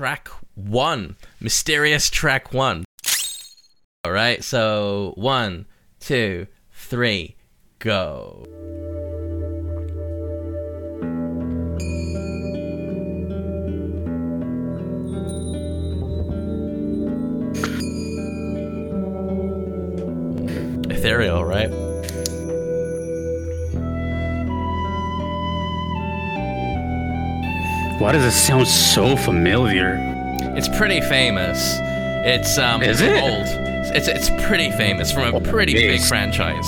track 0.00 0.30
one, 0.54 1.14
mysterious 1.40 2.08
track 2.08 2.54
one. 2.54 2.84
All 4.02 4.12
right, 4.12 4.42
so 4.42 5.12
one, 5.16 5.66
two, 6.00 6.46
three, 6.72 7.36
go. 7.80 8.46
Ethereal, 20.88 21.44
right? 21.44 21.79
Why 28.00 28.12
does 28.12 28.24
it 28.24 28.30
sound 28.30 28.66
so 28.66 29.14
familiar? 29.14 29.98
It's 30.56 30.68
pretty 30.68 31.02
famous. 31.02 31.76
It's 32.24 32.56
um 32.56 32.82
Is 32.82 33.02
it? 33.02 33.22
old. 33.22 33.46
It's 33.94 34.08
it's 34.08 34.30
pretty 34.46 34.70
famous 34.70 35.12
from 35.12 35.34
a 35.34 35.38
pretty 35.38 35.72
it 35.72 35.86
big 35.86 36.00
franchise. 36.00 36.64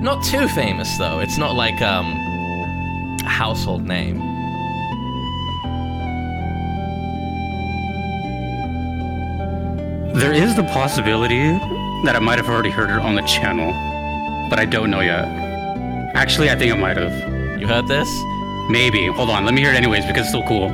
Not 0.00 0.22
too 0.22 0.46
famous 0.50 0.96
though. 0.96 1.18
It's 1.18 1.36
not 1.36 1.56
like 1.56 1.82
um 1.82 2.06
a 3.24 3.28
household 3.28 3.82
name. 3.82 4.20
There 10.14 10.32
is 10.32 10.54
the 10.54 10.62
possibility 10.72 11.50
that 12.04 12.14
I 12.14 12.20
might 12.20 12.38
have 12.38 12.48
already 12.48 12.70
heard 12.70 12.90
her 12.90 13.00
on 13.00 13.16
the 13.16 13.22
channel, 13.22 13.72
but 14.48 14.60
I 14.60 14.66
don't 14.66 14.92
know 14.92 15.00
yet. 15.00 15.49
Actually, 16.14 16.50
I 16.50 16.56
think 16.56 16.72
I 16.72 16.76
might 16.76 16.96
have. 16.96 17.60
You 17.60 17.66
heard 17.66 17.86
this? 17.88 18.08
Maybe. 18.68 19.06
Hold 19.08 19.30
on, 19.30 19.44
let 19.44 19.54
me 19.54 19.60
hear 19.60 19.70
it 19.72 19.76
anyways 19.76 20.04
because 20.06 20.20
it's 20.22 20.28
still 20.30 20.42
cool. 20.46 20.68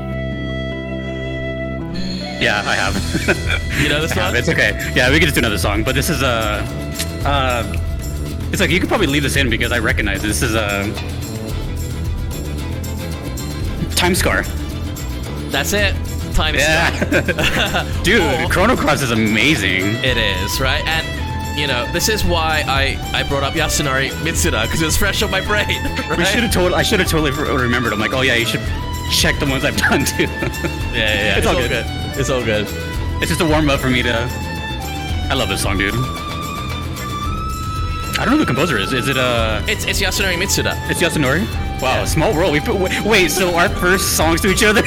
Yeah, 2.41 2.63
I 2.67 2.75
have. 2.75 3.63
You 3.77 3.91
know 3.91 4.01
this 4.01 4.13
song? 4.15 4.35
It's 4.35 4.49
okay. 4.49 4.73
Yeah, 4.95 5.11
we 5.11 5.19
can 5.19 5.27
just 5.27 5.35
do 5.35 5.41
another 5.41 5.59
song, 5.59 5.85
but 5.85 5.95
this 5.95 6.09
is 6.09 6.23
a. 6.23 6.27
Uh, 6.27 7.29
uh, 7.29 8.49
it's 8.51 8.61
like 8.61 8.71
you 8.71 8.81
could 8.81 8.89
probably 8.89 9.07
leave 9.07 9.23
this 9.23 9.37
in 9.37 9.51
because 9.51 9.71
I 9.71 9.79
recognize 9.81 10.25
it. 10.25 10.29
this 10.29 10.41
is 10.43 10.55
a. 10.55 10.85
Time 13.95 14.15
Scar. 14.15 14.43
That's 15.51 15.73
it. 15.75 15.95
Time 16.35 16.55
Yeah. 16.55 16.91
gone. 17.05 17.87
Dude, 18.03 18.21
Or- 18.45 18.49
Chrono 18.49 18.77
Cross 18.77 19.03
is 19.03 19.11
amazing. 19.11 19.85
It 20.03 20.17
is, 20.17 20.59
right? 20.59 20.83
And 20.87 21.07
you 21.57 21.67
know, 21.67 21.91
this 21.93 22.09
is 22.09 22.25
why 22.25 22.63
I 22.67 22.99
I 23.19 23.23
brought 23.23 23.43
up 23.43 23.55
Yasunari 23.55 24.11
Mitsuda 24.25 24.63
because 24.65 24.83
it 24.83 24.85
was 24.85 24.97
fresh 24.97 25.23
on 25.23 25.31
my 25.31 25.41
brain. 25.41 25.67
Right? 26.09 26.19
We 26.19 26.25
should 26.27 26.43
have 26.45 26.53
told. 26.53 26.73
I 26.73 26.83
should 26.83 27.01
have 27.01 27.09
totally 27.09 27.33
remembered. 27.33 27.93
I'm 27.93 27.99
like, 27.99 28.13
oh 28.13 28.23
yeah, 28.23 28.37
you 28.37 28.47
should 28.47 28.63
check 29.11 29.39
the 29.41 29.47
ones 29.47 29.65
I've 29.65 29.77
done 29.89 30.05
too. 30.05 30.25
Yeah, 30.25 30.29
yeah, 30.93 31.15
yeah. 31.15 31.39
It's 31.39 31.47
all 31.47 31.55
good. 31.55 31.85
It's 32.19 32.31
all 32.31 32.45
good. 32.45 32.67
it's 33.21 33.29
just 33.29 33.41
a 33.41 33.47
warm 33.47 33.69
up 33.71 33.81
for 33.81 33.91
me 33.91 34.03
to. 34.03 34.29
I 35.29 35.35
love 35.35 35.49
this 35.49 35.63
song, 35.63 35.79
dude. 35.79 35.95
I 38.19 38.25
don't 38.25 38.29
know 38.33 38.39
who 38.39 38.39
the 38.39 38.47
composer 38.47 38.79
is. 38.79 38.93
Is 38.93 39.09
it 39.09 39.17
uh? 39.19 39.63
It's 39.69 39.85
it's 39.85 40.01
Yasunari 40.01 40.37
Mitsuda. 40.37 40.75
It's 40.91 41.01
Yasunori. 41.03 41.45
Wow, 41.83 41.99
Yeah. 41.99 42.05
small 42.07 42.33
world. 42.35 42.53
We 42.53 42.61
put, 42.61 42.77
wait, 42.77 43.05
wait, 43.05 43.31
so 43.31 43.55
our 43.55 43.69
first 43.69 44.17
songs 44.17 44.41
to 44.41 44.49
each 44.49 44.65
other 44.65 44.81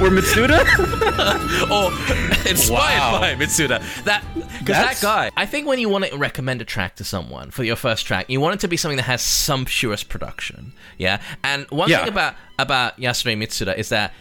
were 0.00 0.10
Mitsuda. 0.10 0.58
or 1.70 2.48
inspired 2.50 2.98
Wow. 2.98 3.20
by 3.20 3.34
Mitsuda. 3.34 3.80
That 4.04 4.22
because 4.34 4.50
that 4.66 4.66
That's- 4.66 5.02
guy. 5.02 5.30
I 5.36 5.46
think 5.46 5.66
when 5.66 5.78
you 5.78 5.88
want 5.88 6.04
to 6.04 6.16
recommend 6.18 6.60
a 6.60 6.66
track 6.66 6.96
to 6.96 7.04
someone 7.04 7.50
for 7.50 7.64
your 7.64 7.76
first 7.76 8.04
track, 8.06 8.26
you 8.28 8.40
want 8.40 8.54
it 8.56 8.60
to 8.60 8.68
be 8.68 8.76
something 8.76 8.96
that 8.96 9.04
has 9.04 9.22
sumptuous 9.22 10.04
production. 10.04 10.72
Yeah, 10.98 11.20
and 11.42 11.66
one 11.70 11.88
Yeah. 11.88 12.00
thing 12.00 12.08
about 12.08 12.34
about 12.58 12.98
Yasunori 13.00 13.38
Mitsuda 13.42 13.76
is 13.78 13.88
that 13.88 14.12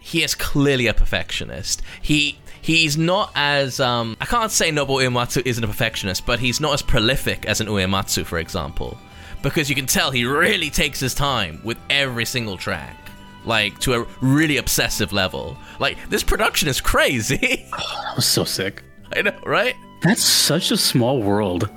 he 0.00 0.22
is 0.22 0.34
clearly 0.34 0.86
a 0.88 0.94
perfectionist. 0.94 1.80
He 2.02 2.38
he's 2.66 2.98
not 2.98 3.30
as 3.36 3.78
um 3.80 4.16
I 4.20 4.26
can't 4.26 4.50
say 4.50 4.70
Nobuo 4.70 5.00
Uematsu 5.00 5.42
isn't 5.46 5.62
a 5.62 5.66
perfectionist, 5.68 6.26
but 6.26 6.40
he's 6.40 6.60
not 6.60 6.74
as 6.74 6.82
prolific 6.82 7.46
as 7.46 7.60
an 7.60 7.68
Uematsu, 7.68 8.26
for 8.26 8.38
example. 8.38 8.98
Because 9.42 9.70
you 9.70 9.76
can 9.76 9.86
tell 9.86 10.10
he 10.10 10.24
really 10.24 10.68
takes 10.70 10.98
his 10.98 11.14
time 11.14 11.60
with 11.62 11.78
every 11.88 12.24
single 12.24 12.56
track. 12.56 12.96
Like 13.44 13.78
to 13.80 13.94
a 13.94 14.06
really 14.20 14.56
obsessive 14.56 15.12
level. 15.12 15.56
Like 15.78 15.96
this 16.10 16.24
production 16.24 16.68
is 16.68 16.80
crazy. 16.80 17.64
That 18.06 18.16
was 18.16 18.26
so 18.26 18.44
sick. 18.44 18.82
I 19.14 19.22
know, 19.22 19.38
right? 19.44 19.74
That's 20.02 20.24
such 20.24 20.70
a 20.70 20.76
small 20.76 21.22
world. 21.22 21.68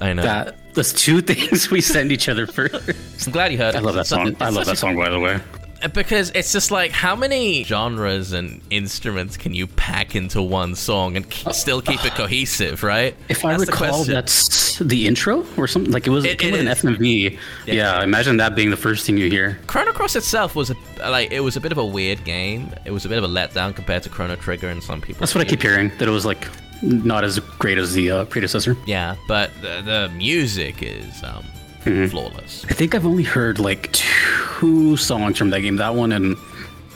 I 0.00 0.12
know. 0.12 0.22
That 0.22 0.56
there's 0.74 0.92
two 0.92 1.20
things 1.30 1.70
we 1.70 1.80
send 1.80 2.10
each 2.12 2.28
other 2.28 2.46
first. 2.46 3.26
I'm 3.26 3.32
glad 3.32 3.52
you 3.52 3.58
heard 3.58 3.74
I 3.76 3.78
it. 3.78 3.84
love 3.84 3.94
that 3.94 4.06
song. 4.06 4.36
I 4.40 4.50
love 4.50 4.66
that 4.66 4.76
song, 4.76 4.96
by 4.96 5.08
the 5.08 5.20
way. 5.20 5.38
A- 5.84 5.88
Because 5.88 6.30
it's 6.34 6.52
just 6.52 6.70
like, 6.70 6.90
how 6.90 7.14
many 7.14 7.64
genres 7.64 8.32
and 8.32 8.60
instruments 8.70 9.36
can 9.36 9.54
you 9.54 9.66
pack 9.66 10.16
into 10.16 10.42
one 10.42 10.74
song 10.74 11.16
and 11.16 11.28
ke- 11.28 11.52
still 11.54 11.80
keep 11.82 12.04
it 12.04 12.14
cohesive, 12.14 12.82
right? 12.82 13.14
If 13.28 13.44
I 13.44 13.52
That's 13.52 13.66
the 13.66 13.72
recall, 13.72 13.88
question. 13.96 14.14
that's 14.14 14.78
the 14.78 15.06
intro 15.06 15.44
or 15.56 15.66
something. 15.68 15.92
Like 15.92 16.06
it 16.06 16.10
was 16.10 16.24
It- 16.24 16.42
it, 16.42 16.50
with 16.52 16.60
an. 16.60 16.66
FMV. 16.68 17.38
Yeah. 17.66 17.74
Yeah. 17.74 18.02
imagine 18.02 18.38
that 18.38 18.54
being 18.56 18.70
the 18.70 18.76
first 18.76 19.06
thing 19.06 19.16
you 19.18 19.30
hear. 19.30 19.58
Chrono 19.66 19.92
Cross 19.92 20.16
itself 20.16 20.54
was 20.56 20.70
a 20.70 20.76
like 21.08 21.30
it 21.32 21.40
was 21.40 21.56
a 21.56 21.60
bit 21.60 21.70
of 21.72 21.78
a 21.78 21.84
weird 21.84 22.24
game. 22.24 22.72
It 22.84 22.90
was 22.90 23.04
a 23.04 23.08
bit 23.08 23.18
of 23.18 23.24
a 23.24 23.28
letdown 23.28 23.74
compared 23.76 24.02
to 24.04 24.08
Chrono 24.08 24.36
Trigger 24.36 24.68
and 24.68 24.82
some 24.82 25.00
people. 25.00 25.20
That's 25.20 25.34
what 25.34 25.46
I 25.46 25.48
keep 25.48 25.62
hearing. 25.62 25.90
That 25.98 26.08
it 26.08 26.10
was 26.12 26.24
like 26.24 26.48
not 26.82 27.24
as 27.24 27.38
great 27.58 27.78
as 27.78 27.92
the 27.94 28.10
uh, 28.10 28.24
predecessor. 28.26 28.76
Yeah, 28.86 29.16
but 29.28 29.50
the, 29.62 29.80
the 29.84 30.12
music 30.16 30.82
is 30.82 31.22
um, 31.22 31.44
Mm-hmm. 31.84 32.06
flawless. 32.06 32.64
I 32.68 32.74
think 32.74 32.94
I've 32.94 33.06
only 33.06 33.22
heard 33.22 33.58
like 33.58 33.90
two 33.92 34.96
songs 34.96 35.38
from 35.38 35.50
that 35.50 35.60
game. 35.60 35.76
That 35.76 35.94
one 35.94 36.12
and 36.12 36.36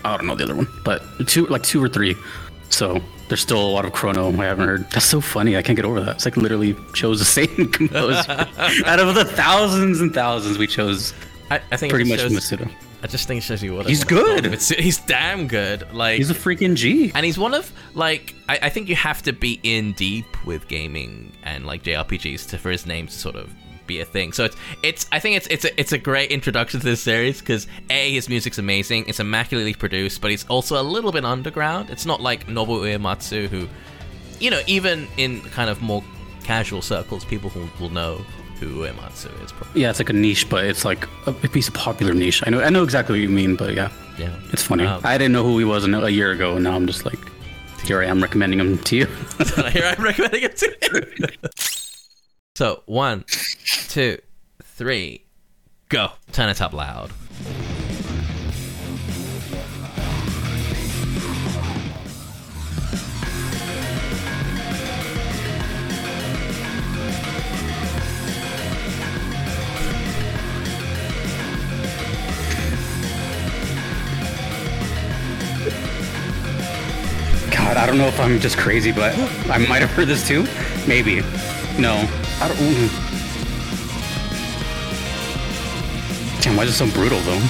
I 0.04 0.16
don't 0.16 0.26
know 0.26 0.34
the 0.34 0.44
other 0.44 0.56
one, 0.56 0.69
but 0.84 1.03
two 1.28 1.47
like 1.47 1.62
two 1.62 1.82
or 1.82 1.88
three. 1.88 2.16
So 2.71 3.00
there's 3.28 3.41
still 3.41 3.60
a 3.60 3.69
lot 3.71 3.84
of 3.84 3.93
Chrono 3.93 4.28
I 4.41 4.44
haven't 4.47 4.66
heard. 4.66 4.91
That's 4.91 5.04
so 5.06 5.21
funny. 5.21 5.56
I 5.56 5.62
can't 5.62 5.76
get 5.76 5.84
over 5.84 6.00
that. 6.00 6.16
It's 6.16 6.25
like 6.25 6.37
literally 6.37 6.76
chose 6.94 7.19
the 7.19 7.25
same 7.25 7.69
composer 7.72 8.31
out 8.87 9.00
of 9.00 9.15
the 9.15 9.25
thousands 9.25 10.00
and 10.00 10.12
thousands 10.15 10.59
we 10.59 10.66
chose. 10.66 11.12
I, 11.50 11.60
I 11.72 11.76
think 11.76 11.93
Pretty 11.93 12.09
much 12.09 12.20
shows, 12.20 12.32
Mitsuda. 12.32 12.70
I 13.03 13.06
just 13.06 13.28
think 13.28 13.38
it 13.38 13.44
shows 13.44 13.62
you 13.62 13.75
what 13.75 13.87
He's 13.87 14.00
what 14.00 14.09
good. 14.43 14.60
He's 14.60 14.99
damn 14.99 15.47
good. 15.47 15.93
Like 15.94 16.16
He's 16.16 16.31
a 16.31 16.34
freaking 16.34 16.75
G. 16.75 17.12
and 17.15 17.25
he's 17.25 17.38
one 17.38 17.55
of 17.55 17.70
like 17.94 18.34
I, 18.49 18.59
I 18.62 18.69
think 18.70 18.88
you 18.88 18.97
have 18.97 19.22
to 19.22 19.32
be 19.32 19.60
in 19.62 19.93
deep 19.93 20.44
with 20.44 20.66
gaming 20.69 21.32
and 21.44 21.65
like 21.65 21.84
JRPGs 21.84 22.49
to 22.50 22.59
for 22.59 22.70
his 22.70 22.87
name 22.87 23.06
to 23.06 23.12
sort 23.12 23.37
of 23.37 23.50
be 23.88 23.99
a 24.00 24.04
thing. 24.04 24.32
So 24.32 24.44
it's 24.44 24.56
it's 24.84 25.06
I 25.10 25.19
think 25.19 25.37
it's 25.37 25.49
it's 25.49 25.65
a, 25.65 25.81
it's 25.81 25.93
a 25.93 25.99
great 25.99 26.31
introduction 26.31 26.78
to 26.78 26.87
this 26.87 27.03
series 27.03 27.41
because 27.41 27.66
a 27.91 28.12
his 28.12 28.28
music's 28.28 28.59
amazing. 28.59 29.06
It's 29.09 29.19
immaculately 29.19 29.75
produced, 29.75 30.21
but 30.21 30.31
he's 30.31 30.47
also 30.47 30.81
a 30.81 30.84
little 30.84 31.10
bit 31.10 31.25
underground. 31.25 31.91
It's 31.91 32.06
not 32.06 32.21
like 32.21 32.47
Nobuo 32.47 32.84
Uematsu 32.84 33.49
who, 33.49 33.69
you 34.38 34.50
know, 34.53 34.60
even 34.69 35.09
in 35.16 35.41
kind 35.41 35.69
of 35.69 35.82
more 35.82 36.04
casual 36.44 36.82
circles, 36.82 37.25
people 37.25 37.50
who 37.50 37.69
will 37.82 37.91
know 37.91 38.25
who 38.60 38.82
Uematsu 38.82 39.44
is. 39.44 39.53
Probably. 39.53 39.82
Yeah, 39.82 39.91
it's 39.91 39.99
like 39.99 40.10
a 40.10 40.15
niche, 40.15 40.49
but 40.49 40.65
it's 40.65 40.84
like 40.84 41.09
a, 41.26 41.32
piece 41.32 41.69
of 41.69 41.75
popular 41.75 42.15
niche. 42.15 42.43
I 42.47 42.50
know, 42.50 42.60
I 42.60 42.70
know 42.70 42.82
exactly 42.82 43.15
what 43.15 43.22
you 43.22 43.28
mean, 43.28 43.56
but 43.56 43.75
yeah, 43.75 43.91
Yeah, 44.19 44.34
it's 44.53 44.62
funny. 44.62 44.84
Um, 44.84 45.00
I 45.05 45.16
didn't 45.19 45.32
know 45.32 45.44
who 45.44 45.59
he 45.59 45.65
was 45.65 45.84
a 45.87 45.91
a 45.99 46.10
year 46.10 46.32
ago, 46.32 46.55
and 46.55 46.65
now 46.65 46.75
I'm 46.75 46.87
just 46.87 47.05
like, 47.05 47.19
here 47.84 48.03
I 48.03 48.06
am 48.06 48.20
recommending 48.20 48.60
him 48.60 48.78
to 48.78 48.97
you. 48.97 49.06
Here 49.72 49.84
I'm 49.84 50.03
recommending 50.03 50.43
it 50.43 50.56
to 50.59 50.76
you. 50.82 51.28
so 52.59 52.83
one, 52.87 53.25
two, 53.87 54.19
three, 54.65 55.25
go. 55.89 56.11
Turn 56.33 56.49
it 56.49 56.61
up 56.61 56.73
loud. 56.73 57.13
God, 77.53 77.77
I 77.77 77.87
don't 77.87 77.99
know 77.99 78.09
if 78.09 78.19
I'm 78.19 78.41
just 78.41 78.59
crazy, 78.59 78.91
but 78.91 79.17
I 79.49 79.59
might 79.69 79.81
have 79.81 79.93
heard 79.93 80.09
this 80.09 80.27
too. 80.27 80.44
Maybe. 80.88 81.21
No. 81.79 82.05
I 82.40 82.49
don't. 82.49 82.56
mm. 82.56 82.88
Damn, 86.40 86.56
why 86.56 86.62
is 86.62 86.70
it 86.70 86.75
so 86.75 86.87
brutal 86.93 87.20
though? 87.20 87.43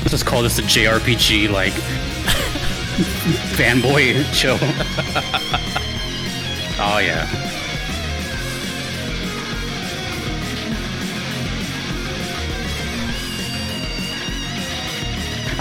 Let's 0.00 0.10
just 0.10 0.26
call 0.26 0.42
this 0.42 0.58
a 0.58 0.62
JRPG 0.62 1.48
like 1.50 1.72
fanboy 3.54 4.24
show. 4.34 4.58
oh 6.80 6.98
yeah. 6.98 7.28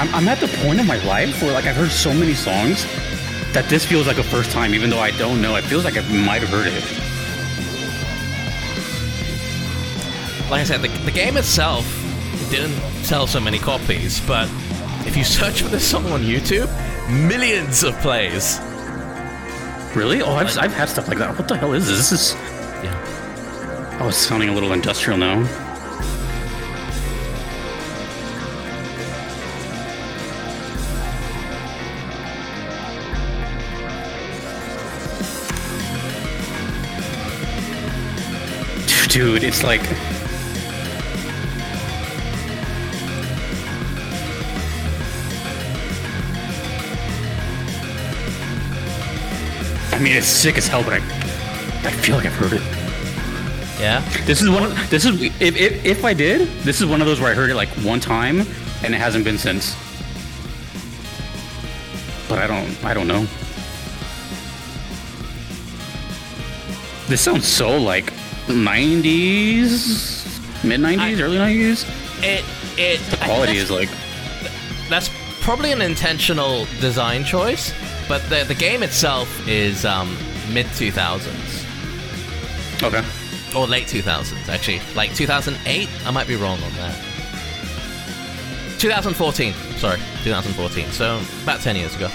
I'm, 0.02 0.16
I'm 0.16 0.28
at 0.30 0.40
the 0.40 0.48
point 0.66 0.80
in 0.80 0.88
my 0.88 0.98
life 1.06 1.44
where 1.44 1.54
like 1.54 1.66
I've 1.66 1.76
heard 1.76 1.92
so 1.92 2.12
many 2.12 2.34
songs 2.34 2.86
that 3.54 3.66
this 3.70 3.86
feels 3.86 4.08
like 4.08 4.18
a 4.18 4.24
first 4.24 4.50
time, 4.50 4.74
even 4.74 4.90
though 4.90 4.98
I 4.98 5.12
don't 5.12 5.44
know. 5.44 5.56
It 5.58 5.64
feels 5.66 5.86
like 5.86 5.96
I 5.96 6.02
might 6.26 6.42
have 6.42 6.50
heard 6.50 6.66
it. 6.66 6.84
Like 10.50 10.62
I 10.62 10.64
said, 10.64 10.82
the, 10.82 10.88
the 11.06 11.12
game 11.12 11.38
itself 11.38 11.86
didn't 12.50 12.74
sell 13.04 13.28
so 13.28 13.40
many 13.40 13.60
copies, 13.60 14.20
but 14.22 14.50
if 15.06 15.16
you 15.16 15.24
search 15.24 15.62
for 15.62 15.70
this 15.70 15.88
song 15.88 16.08
on 16.08 16.22
YouTube, 16.22 16.68
millions 17.28 17.84
of 17.84 17.96
plays. 18.00 18.60
Really? 19.96 20.24
Oh, 20.24 20.34
I've, 20.34 20.58
I've 20.58 20.74
had 20.74 20.90
stuff 20.90 21.10
like 21.10 21.20
that. 21.20 21.38
What 21.38 21.48
the 21.48 21.58
hell 21.58 21.74
is 21.74 21.86
this? 21.86 22.10
This 22.10 22.12
is. 22.12 22.34
Yeah. 22.84 24.00
Oh, 24.02 24.08
it's 24.08 24.18
sounding 24.18 24.50
a 24.50 24.54
little 24.54 24.74
industrial 24.74 25.20
now. 25.20 25.71
Dude, 39.12 39.44
it's 39.44 39.62
like. 39.62 39.82
I 49.92 50.00
mean, 50.00 50.16
it's 50.16 50.26
sick 50.26 50.58
as 50.58 50.70
hell, 50.70 50.82
but 50.82 50.94
I, 50.94 50.98
I 51.00 51.92
feel 51.92 52.16
like 52.16 52.26
I've 52.26 52.32
heard 52.32 52.54
it. 52.54 52.62
Yeah? 53.82 54.00
This 54.26 54.42
is 54.42 54.50
one. 54.50 54.64
Of, 54.64 54.90
this 54.90 55.04
is 55.04 55.22
if, 55.22 55.58
if 55.58 55.84
if 55.84 56.06
I 56.06 56.14
did, 56.14 56.48
this 56.60 56.80
is 56.80 56.88
one 56.88 57.02
of 57.02 57.08
those 57.08 57.20
where 57.20 57.30
I 57.30 57.34
heard 57.34 57.50
it 57.50 57.56
like 57.56 57.68
one 57.84 58.00
time, 58.00 58.40
and 58.82 58.96
it 58.96 58.98
hasn't 58.98 59.26
been 59.26 59.38
since. 59.38 59.76
But 62.30 62.40
I 62.40 62.48
don't. 62.48 62.86
I 62.86 62.94
don't 62.94 63.10
know. 63.10 63.28
This 67.10 67.20
sounds 67.20 67.46
so 67.46 67.78
like 67.78 68.14
'90s, 68.48 70.64
mid 70.64 70.80
'90s, 70.82 71.22
early 71.22 71.38
'90s. 71.38 71.86
It, 72.24 72.44
it, 72.78 73.00
The 73.10 73.18
quality 73.18 73.58
is 73.58 73.72
like. 73.72 73.90
that's 74.90 75.10
probably 75.42 75.72
an 75.72 75.82
intentional 75.82 76.66
design 76.80 77.24
choice, 77.24 77.74
but 78.08 78.22
the 78.30 78.44
the 78.48 78.56
game 78.56 78.84
itself 78.84 79.28
is 79.48 79.86
um, 79.86 80.16
mid 80.54 80.68
two 80.76 80.92
thousands 80.92 81.66
Okay. 82.84 83.04
or 83.56 83.68
late 83.68 83.88
two 83.88 84.02
thousands 84.02 84.48
actually, 84.50 84.82
like 84.96 85.14
two 85.16 85.28
thousand 85.28 85.58
eight. 85.66 85.90
I 86.06 86.12
might 86.12 86.28
be 86.28 86.36
wrong 86.36 86.62
on 86.64 86.72
that. 86.74 86.96
2014, 88.80 89.54
sorry, 89.78 90.00
2014. 90.24 90.88
So 90.92 91.22
about 91.44 91.62
ten 91.62 91.76
years 91.76 91.96
ago. 91.96 92.10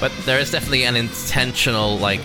But 0.00 0.12
there 0.24 0.38
is 0.38 0.50
definitely 0.50 0.84
an 0.84 0.94
intentional 0.96 1.98
like. 1.98 2.20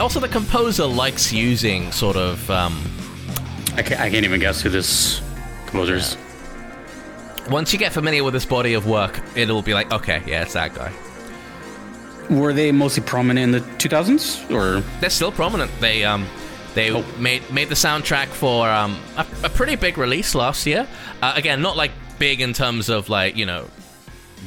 Also, 0.00 0.18
the 0.20 0.28
composer 0.28 0.84
likes 0.86 1.32
using 1.32 1.92
sort 1.92 2.16
of 2.16 2.50
um, 2.50 2.82
I 3.76 3.82
can't, 3.82 4.00
I 4.00 4.10
can't 4.10 4.24
even 4.24 4.40
guess 4.40 4.60
who 4.60 4.68
this 4.68 5.20
composer 5.66 5.94
is. 5.96 6.16
once 7.50 7.72
you 7.72 7.78
get 7.78 7.92
familiar 7.92 8.24
with 8.24 8.34
this 8.34 8.44
body 8.46 8.74
of 8.74 8.86
work, 8.86 9.20
it'll 9.36 9.62
be 9.62 9.74
like, 9.74 9.92
okay, 9.92 10.22
yeah, 10.26 10.42
it's 10.42 10.54
that 10.54 10.74
guy. 10.74 10.92
Were 12.30 12.52
they 12.54 12.72
mostly 12.72 13.02
prominent 13.02 13.44
in 13.44 13.50
the 13.52 13.60
2000s, 13.78 14.50
or 14.50 14.80
they're 15.00 15.10
still 15.10 15.30
prominent. 15.32 15.70
They 15.80 16.04
um 16.04 16.26
they 16.74 16.90
Oh. 16.90 17.04
made 17.18 17.48
made 17.52 17.68
the 17.68 17.74
soundtrack 17.76 18.26
for 18.28 18.68
um 18.68 18.98
a, 19.16 19.26
a 19.44 19.48
pretty 19.50 19.76
big 19.76 19.98
release 19.98 20.34
last 20.34 20.66
year. 20.66 20.88
Uh, 21.22 21.34
again, 21.36 21.60
not 21.62 21.76
like 21.76 21.92
big 22.18 22.40
in 22.40 22.52
terms 22.54 22.88
of 22.88 23.08
like 23.10 23.36
you 23.36 23.44
know 23.46 23.68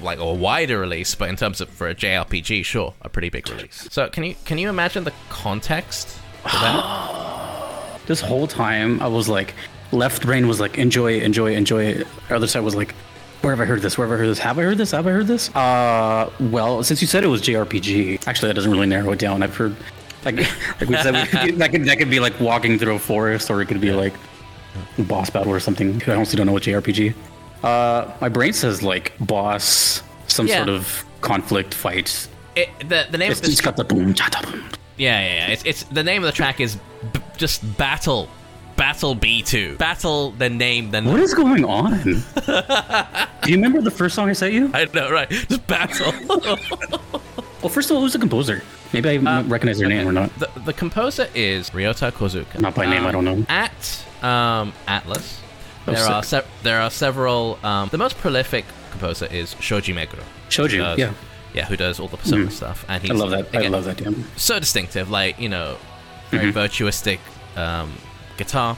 like 0.02 0.20
a 0.20 0.34
wider 0.34 0.80
release, 0.80 1.16
but 1.16 1.30
in 1.30 1.36
terms 1.36 1.62
of 1.62 1.70
for 1.70 1.88
a 1.88 1.96
JRPG, 1.96 2.64
sure, 2.66 2.94
a 3.02 3.10
pretty 3.10 3.30
big 3.30 3.50
release. 3.50 3.88
So 3.92 4.10
can 4.10 4.24
you 4.24 4.36
can 4.46 4.58
you 4.58 4.70
imagine 4.70 5.04
the 5.04 5.14
context 5.30 6.20
this 8.08 8.22
whole 8.22 8.48
time 8.48 9.02
I 9.02 9.08
was 9.08 9.28
like, 9.28 9.54
left 9.92 10.24
brain 10.24 10.48
was 10.48 10.60
like, 10.60 10.78
enjoy, 10.78 11.20
enjoy, 11.20 11.54
enjoy. 11.54 12.04
Other 12.30 12.48
side 12.48 12.62
was 12.62 12.76
like, 12.76 12.94
where 13.42 13.54
have 13.54 13.62
I 13.62 13.66
heard 13.66 13.82
this? 13.82 13.98
Where 13.98 14.08
have 14.08 14.16
I 14.16 14.20
heard 14.20 14.30
this? 14.30 14.40
Have 14.40 14.58
I 14.58 14.64
heard 14.64 14.78
this? 14.78 14.92
Have 14.92 15.08
I 15.08 15.12
heard 15.12 15.28
this? 15.28 15.54
Uh, 15.56 16.32
well, 16.40 16.84
since 16.84 17.02
you 17.02 17.08
said 17.08 17.24
it 17.24 17.28
was 17.28 17.42
JRPG, 17.42 18.28
actually 18.28 18.48
that 18.48 18.56
doesn't 18.56 18.72
really 18.72 18.88
narrow 18.88 19.12
it 19.12 19.20
down. 19.20 19.44
I've 19.44 19.56
heard, 19.56 19.76
like, 20.26 20.38
like 20.82 20.90
we 20.90 20.96
said, 20.98 21.14
we 21.14 21.52
that 21.52 21.72
could 21.72 21.86
that 21.86 21.98
could 21.98 22.10
be 22.10 22.20
like 22.20 22.40
walking 22.40 22.80
through 22.80 22.96
a 22.96 23.00
forest, 23.00 23.50
or 23.50 23.62
it 23.62 23.68
could 23.68 23.82
be 23.82 23.92
like 23.92 24.14
a 24.98 25.04
boss 25.04 25.30
battle 25.30 25.52
or 25.52 25.60
something. 25.60 26.02
I 26.08 26.16
honestly 26.16 26.38
don't 26.38 26.48
know 26.48 26.54
what 26.54 26.64
JRPG. 26.64 27.14
Uh, 27.64 28.12
my 28.22 28.30
brain 28.30 28.54
says 28.54 28.84
like 28.84 29.14
boss, 29.20 30.02
some 30.28 30.48
Yeah. 30.48 30.58
sort 30.58 30.70
of 30.70 31.06
conflict 31.22 31.74
fight. 31.74 32.28
It, 32.56 32.70
the 32.80 33.08
the 33.12 33.18
name 33.18 33.32
It's, 33.32 33.40
of 33.42 33.46
this 33.48 33.62
got 33.62 33.76
the 33.78 33.84
boom, 33.84 34.14
cha, 34.14 34.30
ta, 34.30 34.42
boom. 34.50 34.64
yeah 34.98 35.20
yeah 35.22 35.34
yeah 35.36 35.48
it's, 35.54 35.64
it's 35.66 35.84
the 35.84 36.04
name 36.04 36.24
of 36.24 36.28
the 36.28 36.32
track 36.32 36.60
is 36.60 36.78
b- 37.14 37.20
just 37.38 37.62
battle 37.78 38.30
battle 38.76 39.14
B 39.16 39.42
two 39.44 39.76
battle 39.78 40.32
the 40.32 40.50
name 40.50 40.90
the 40.92 41.02
What 41.04 41.20
is 41.20 41.34
going 41.36 41.66
on? 41.66 42.02
Do 42.04 43.52
you 43.52 43.56
remember 43.56 43.82
the 43.82 43.92
first 43.92 44.16
song 44.16 44.30
I 44.30 44.34
sent 44.34 44.54
you? 44.54 44.72
I 44.74 44.86
know 44.94 45.10
right 45.12 45.30
just 45.30 45.66
battle. 45.68 46.14
Well, 47.62 47.70
first 47.70 47.90
of 47.90 47.96
all, 47.96 48.04
who's 48.04 48.14
the 48.14 48.20
composer? 48.20 48.62
Maybe 48.94 49.10
I 49.10 49.18
Uh, 49.18 49.44
recognize 49.44 49.80
their 49.80 49.90
name 49.90 50.08
or 50.08 50.12
not. 50.12 50.30
The, 50.38 50.48
the 50.64 50.74
composer 50.74 51.28
is 51.34 51.72
Ryota 51.72 52.12
Kozuka. 52.12 52.62
Not 52.62 52.76
by 52.76 52.86
name, 52.86 53.04
I 53.08 53.12
don't 53.12 53.26
know. 53.26 53.44
At 53.50 54.06
um, 54.22 54.74
Atlus, 54.88 55.40
There 55.96 56.06
are 56.06 56.24
se- 56.24 56.46
there 56.64 56.82
are 56.82 56.90
several. 56.92 57.58
Um, 57.64 57.90
the 57.90 57.98
most 57.98 58.18
prolific 58.18 58.66
composer 58.92 59.26
is 59.32 59.56
Shoji 59.60 59.94
Meguro. 59.94 60.24
Shoji, 60.50 60.78
Does- 60.78 61.00
yeah. 61.00 61.14
yeah, 61.54 61.66
who 61.66 61.76
does 61.78 62.00
all 62.00 62.08
the 62.08 62.18
Persona 62.18 62.52
stuff, 62.52 62.86
and 62.90 63.02
he's 63.02 63.12
I 63.12 63.16
love 63.16 63.32
that. 63.32 63.56
I 63.56 63.68
love 63.68 63.86
that 63.86 63.98
damn. 63.98 64.24
So 64.38 64.60
distinctive, 64.60 65.10
like 65.10 65.40
you 65.40 65.50
know, 65.50 65.78
very 66.32 66.52
Mm-hmm. 66.52 66.58
virtuistic 66.60 67.20
um, 67.56 67.94
guitar, 68.38 68.78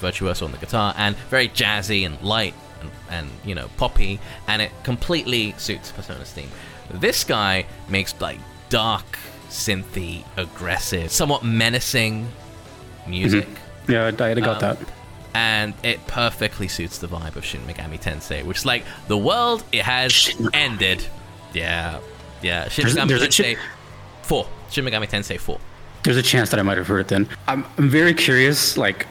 virtuoso 0.00 0.44
on 0.44 0.52
the 0.52 0.58
guitar, 0.58 0.94
and 0.98 1.16
very 1.30 1.48
jazzy 1.48 2.04
and 2.04 2.20
light 2.22 2.54
and, 2.80 2.90
and 3.10 3.30
you 3.44 3.54
know 3.54 3.68
poppy, 3.76 4.18
and 4.48 4.60
it 4.60 4.72
completely 4.82 5.54
suits 5.58 5.92
Persona's 5.92 6.30
theme. 6.32 6.50
This 6.92 7.22
guy 7.24 7.66
makes 7.88 8.20
like 8.20 8.40
dark, 8.70 9.18
synthy, 9.48 10.24
aggressive, 10.36 11.10
somewhat 11.12 11.44
menacing 11.44 12.28
music. 13.06 13.46
Yeah, 13.88 14.04
I, 14.04 14.08
I 14.08 14.34
got 14.34 14.62
Um, 14.62 14.76
that. 14.76 14.78
And 15.34 15.74
it 15.84 16.04
perfectly 16.06 16.66
suits 16.68 16.98
the 16.98 17.06
vibe 17.06 17.36
of 17.36 17.44
Shin 17.44 17.60
Megami 17.62 18.00
Tensei, 18.00 18.44
which 18.44 18.58
is 18.58 18.66
like 18.66 18.84
the 19.08 19.16
world 19.16 19.62
it 19.72 19.82
has 19.82 20.30
ended. 20.52 21.04
Yeah, 21.54 22.00
yeah. 22.42 22.68
Shin 22.68 22.86
There's- 22.86 22.98
Megami 22.98 23.08
there's 23.08 23.22
Tensei 23.28 23.54
chi- 23.56 23.60
four. 24.22 24.46
Shin 24.70 24.84
Megami 24.84 25.08
Tensei 25.08 25.38
four. 25.38 25.58
There's 26.02 26.16
a 26.16 26.22
chance 26.22 26.50
that 26.50 26.58
I 26.58 26.62
might 26.62 26.78
have 26.78 26.86
heard 26.86 27.00
it 27.00 27.08
then. 27.08 27.28
I'm, 27.46 27.64
I'm 27.78 27.88
very 27.90 28.14
curious, 28.14 28.76
like, 28.78 29.06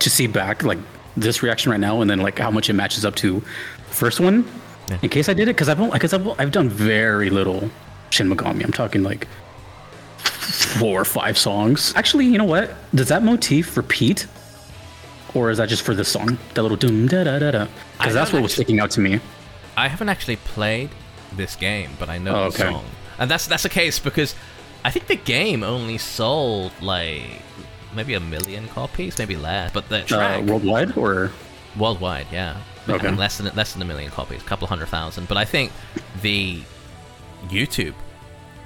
to 0.00 0.10
see 0.10 0.26
back, 0.26 0.64
like, 0.64 0.78
this 1.16 1.42
reaction 1.44 1.70
right 1.70 1.78
now 1.80 2.00
and 2.00 2.10
then, 2.10 2.18
like, 2.20 2.38
how 2.38 2.50
much 2.50 2.68
it 2.68 2.72
matches 2.72 3.04
up 3.04 3.14
to 3.16 3.34
the 3.40 3.94
first 3.94 4.18
one. 4.18 4.44
Yeah. 4.90 4.98
In 5.02 5.08
case 5.10 5.28
I 5.28 5.34
did 5.34 5.48
it, 5.48 5.54
because 5.54 5.68
I've, 5.68 5.92
because 5.92 6.12
I've, 6.12 6.26
I've 6.40 6.50
done 6.50 6.68
very 6.68 7.30
little 7.30 7.70
Shin 8.10 8.28
Megami. 8.28 8.64
I'm 8.64 8.72
talking, 8.72 9.02
like, 9.04 9.28
four 10.18 11.00
or 11.00 11.04
five 11.04 11.38
songs. 11.38 11.92
Actually, 11.96 12.26
you 12.26 12.36
know 12.38 12.44
what? 12.44 12.74
Does 12.94 13.08
that 13.08 13.22
motif 13.22 13.76
repeat? 13.76 14.26
Or 15.34 15.50
is 15.50 15.58
that 15.58 15.68
just 15.68 15.82
for 15.82 15.94
this 15.94 16.08
song? 16.08 16.38
That 16.54 16.62
little 16.62 16.76
doom 16.76 17.08
da 17.08 17.24
da 17.24 17.38
da 17.38 17.50
da. 17.50 17.62
I 17.62 17.68
Because 17.98 18.14
that's 18.14 18.32
what 18.32 18.42
was 18.42 18.52
sticking 18.52 18.78
out 18.80 18.90
to 18.92 19.00
me. 19.00 19.20
I 19.76 19.88
haven't 19.88 20.08
actually 20.08 20.36
played 20.36 20.90
this 21.32 21.56
game, 21.56 21.90
but 21.98 22.08
I 22.08 22.18
know 22.18 22.34
Oh, 22.36 22.50
the 22.50 22.62
okay. 22.64 22.72
song, 22.72 22.84
and 23.18 23.28
that's 23.30 23.46
that's 23.48 23.64
the 23.64 23.68
case 23.68 23.98
because 23.98 24.34
I 24.84 24.90
think 24.90 25.08
the 25.08 25.16
game 25.16 25.64
only 25.64 25.98
sold 25.98 26.70
like 26.80 27.22
maybe 27.94 28.14
a 28.14 28.20
million 28.20 28.68
copies, 28.68 29.18
maybe 29.18 29.36
less. 29.36 29.72
But 29.72 29.88
the 29.88 30.02
Uh, 30.02 30.06
track 30.06 30.42
worldwide 30.44 30.96
or 30.96 31.32
worldwide, 31.76 32.26
yeah, 32.30 32.56
I 32.86 32.92
Okay. 32.92 33.08
mean, 33.08 33.16
less 33.16 33.38
than 33.38 33.50
less 33.56 33.72
than 33.72 33.82
a 33.82 33.84
million 33.84 34.10
copies, 34.12 34.40
a 34.42 34.44
couple 34.44 34.68
hundred 34.68 34.86
thousand. 34.88 35.26
But 35.26 35.36
I 35.38 35.44
think 35.44 35.72
the 36.22 36.62
YouTube, 37.48 37.94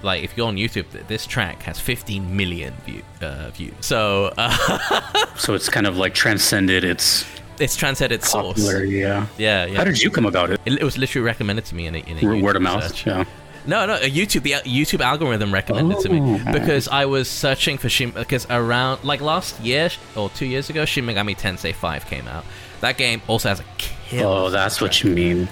like 0.02 0.22
if 0.22 0.36
you're 0.36 0.46
on 0.48 0.56
YouTube, 0.56 0.86
this 1.08 1.26
track 1.26 1.62
has 1.62 1.78
15 1.80 2.36
million 2.36 2.74
view, 2.86 3.02
uh, 3.20 3.50
views. 3.50 3.74
So 3.80 4.32
uh, 4.38 5.26
so 5.36 5.54
it's 5.54 5.68
kind 5.68 5.86
of 5.86 5.96
like 5.96 6.14
transcended 6.14 6.84
its 6.84 7.24
it's 7.58 7.74
transcended 7.76 8.22
source. 8.22 8.54
popularity. 8.56 8.92
Yeah. 8.98 9.26
Yeah, 9.36 9.66
yeah. 9.66 9.76
How 9.78 9.84
did 9.84 10.00
you 10.00 10.10
come 10.10 10.26
about 10.26 10.50
it? 10.50 10.60
it, 10.64 10.74
it 10.80 10.84
was 10.84 10.96
literally 10.98 11.24
recommended 11.26 11.64
to 11.66 11.74
me 11.74 11.86
in 11.86 11.94
a, 11.96 11.98
in 11.98 12.24
a 12.24 12.42
Word 12.42 12.56
of 12.56 12.62
mouth. 12.62 12.84
search. 12.84 13.06
Yeah. 13.06 13.24
No, 13.66 13.84
no, 13.84 13.94
a 13.96 14.08
YouTube 14.10 14.44
the 14.44 14.52
YouTube 14.64 15.00
algorithm 15.00 15.52
recommended 15.52 15.98
it 15.98 16.02
to 16.02 16.08
me 16.08 16.40
Oh. 16.46 16.52
because 16.52 16.88
I 16.88 17.04
was 17.04 17.28
searching 17.28 17.76
for 17.76 17.88
Shin 17.90 18.12
because 18.12 18.46
around 18.48 19.04
like 19.04 19.20
last 19.20 19.60
year 19.60 19.90
or 20.16 20.30
two 20.30 20.46
years 20.46 20.70
ago, 20.70 20.84
Shin 20.86 21.04
Megami 21.04 21.36
Tensei 21.36 21.74
5 21.74 22.06
came 22.06 22.26
out. 22.28 22.44
That 22.80 22.96
game 22.96 23.20
also 23.26 23.48
has 23.50 23.60
a 23.60 23.64
kill. 23.76 24.28
Oh, 24.28 24.50
that's 24.50 24.80
what 24.80 25.02
you 25.02 25.10
mean. 25.10 25.48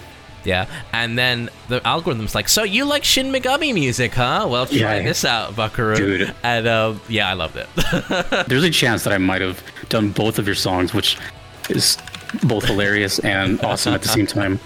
Yeah, 0.47 0.67
and 0.93 1.19
then 1.19 1.50
the 1.69 1.87
algorithm's 1.87 2.35
like, 2.35 2.49
so 2.49 2.62
you 2.62 2.85
like 2.85 3.05
Shin 3.05 3.33
Megami 3.33 3.75
music, 3.75 4.15
huh? 4.15 4.47
Well, 4.49 4.67
try 4.67 4.76
Yeah. 4.99 5.03
this 5.03 5.25
out, 5.25 5.57
Buckaroo. 5.57 5.97
Dude. 5.97 6.35
And 6.43 6.67
um, 6.69 7.00
yeah, 7.09 7.29
I 7.29 7.35
loved 7.35 7.57
it. 7.57 7.69
There's 8.49 8.65
a 8.65 8.71
chance 8.71 9.05
that 9.05 9.12
I 9.12 9.19
might 9.19 9.43
have 9.43 9.62
done 9.88 10.11
both 10.11 10.38
of 10.38 10.47
your 10.47 10.55
songs, 10.55 10.95
which 10.95 11.19
is 11.69 11.99
both 12.45 12.65
hilarious 12.65 13.19
and 13.19 13.61
awesome 13.65 13.93
at 13.95 14.03
the 14.03 14.09
same 14.09 14.26
time. 14.26 14.61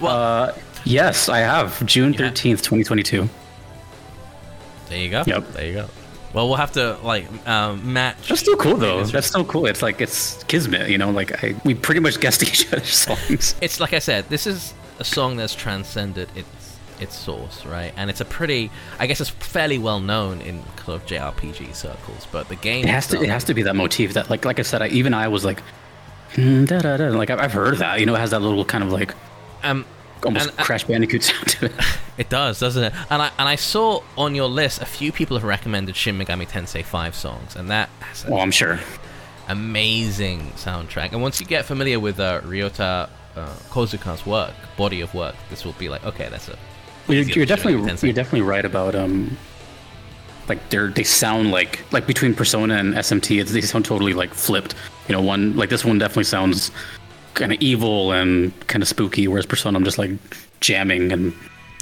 well, 0.00 0.16
Uh, 0.16 0.52
Yes, 0.84 1.28
I 1.28 1.38
have. 1.40 1.84
June 1.84 2.12
thirteenth, 2.14 2.62
twenty 2.62 2.84
twenty 2.84 3.02
two. 3.02 3.28
There 4.88 4.98
you 4.98 5.10
go. 5.10 5.24
Yep. 5.26 5.52
There 5.52 5.66
you 5.66 5.72
go. 5.74 5.88
Well, 6.36 6.48
we'll 6.48 6.58
have 6.58 6.72
to 6.72 6.98
like 7.02 7.24
um, 7.48 7.94
match. 7.94 8.28
That's 8.28 8.42
still 8.42 8.58
cool 8.58 8.76
though. 8.76 9.02
That's 9.04 9.26
still 9.26 9.46
cool. 9.46 9.64
It's 9.64 9.80
like 9.80 10.02
it's 10.02 10.44
kismet, 10.44 10.90
you 10.90 10.98
know. 10.98 11.10
Like 11.10 11.42
I, 11.42 11.54
we 11.64 11.74
pretty 11.74 12.00
much 12.00 12.20
guessed 12.20 12.42
each 12.48 12.70
other's 12.70 12.92
songs. 12.94 13.54
It's 13.62 13.80
like 13.80 13.94
I 13.94 14.00
said, 14.00 14.28
this 14.28 14.46
is 14.46 14.74
a 14.98 15.04
song 15.04 15.38
that's 15.38 15.54
transcended 15.54 16.28
its 16.36 16.76
its 17.00 17.16
source, 17.16 17.64
right? 17.64 17.90
And 17.96 18.10
it's 18.10 18.20
a 18.20 18.26
pretty, 18.26 18.70
I 18.98 19.06
guess, 19.06 19.18
it's 19.22 19.30
fairly 19.30 19.78
well 19.78 19.98
known 19.98 20.42
in 20.42 20.62
kind 20.76 20.90
of 21.00 21.06
JRPG 21.06 21.74
circles. 21.74 22.26
But 22.30 22.50
the 22.50 22.56
game 22.56 22.84
It 22.84 22.90
has 22.90 23.06
to. 23.08 23.22
It 23.22 23.30
has 23.30 23.44
to 23.44 23.54
be 23.54 23.62
that 23.62 23.74
motif. 23.74 24.12
That 24.12 24.28
like, 24.28 24.44
like 24.44 24.58
I 24.58 24.62
said, 24.62 24.82
I, 24.82 24.88
even 24.88 25.14
I 25.14 25.28
was 25.28 25.42
like, 25.42 25.62
hmm, 26.34 26.66
da 26.66 26.80
da 26.80 26.98
da. 26.98 27.04
Like 27.16 27.30
I've 27.30 27.40
I've 27.40 27.52
heard 27.54 27.78
that. 27.78 27.98
You 27.98 28.04
know, 28.04 28.14
it 28.14 28.18
has 28.20 28.32
that 28.32 28.42
little 28.42 28.66
kind 28.66 28.84
of 28.84 28.92
like 28.92 29.14
um, 29.62 29.86
almost 30.22 30.50
And- 30.50 30.60
uh, 30.60 30.64
Crash 30.64 30.84
Bandicoot 30.84 31.22
sound 31.22 31.46
to 31.48 31.64
it. 31.66 31.72
It 32.18 32.28
does, 32.30 32.58
doesn't 32.60 32.82
it? 32.82 32.92
And 33.10 33.20
I 33.22 33.30
and 33.38 33.48
I 33.48 33.56
saw 33.56 34.02
on 34.16 34.34
your 34.34 34.48
list 34.48 34.80
a 34.80 34.86
few 34.86 35.12
people 35.12 35.36
have 35.36 35.44
recommended 35.44 35.96
Shin 35.96 36.16
Megami 36.18 36.48
Tensei 36.48 36.82
5 36.84 37.14
songs, 37.14 37.56
and 37.56 37.70
that 37.70 37.88
has 38.00 38.24
an 38.24 38.32
Oh, 38.32 38.38
I'm 38.40 38.50
sure. 38.50 38.80
amazing 39.48 40.40
soundtrack. 40.56 41.12
And 41.12 41.22
once 41.22 41.40
you 41.40 41.46
get 41.46 41.64
familiar 41.64 42.00
with 42.00 42.18
uh, 42.20 42.40
Ryota 42.42 43.08
uh, 43.36 43.46
Kozuka's 43.70 44.24
work, 44.26 44.54
body 44.76 45.00
of 45.00 45.12
work, 45.14 45.34
this 45.50 45.64
will 45.64 45.72
be 45.74 45.88
like, 45.88 46.04
okay, 46.04 46.28
that's 46.30 46.48
a. 46.48 46.58
You're, 47.08 47.22
you're 47.22 47.44
Megami 47.44 47.48
definitely 47.48 48.08
you're 48.08 48.14
definitely 48.14 48.40
right 48.42 48.64
about 48.64 48.94
um, 48.96 49.36
like 50.48 50.70
they're 50.70 50.88
they 50.88 51.04
sound 51.04 51.50
like 51.52 51.80
like 51.92 52.06
between 52.06 52.34
Persona 52.34 52.74
and 52.76 52.94
SMT, 52.94 53.40
it's, 53.40 53.52
they 53.52 53.60
sound 53.60 53.84
totally 53.84 54.12
like 54.14 54.34
flipped. 54.34 54.74
You 55.08 55.12
know, 55.14 55.20
one 55.20 55.54
like 55.56 55.68
this 55.68 55.84
one 55.84 55.98
definitely 55.98 56.24
sounds 56.24 56.72
kind 57.34 57.52
of 57.52 57.60
evil 57.60 58.10
and 58.12 58.52
kind 58.66 58.82
of 58.82 58.88
spooky, 58.88 59.28
whereas 59.28 59.46
Persona 59.46 59.76
I'm 59.78 59.84
just 59.84 59.98
like 59.98 60.10
jamming 60.60 61.12
and 61.12 61.32